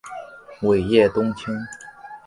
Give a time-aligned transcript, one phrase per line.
[0.63, 1.55] 尾叶冬青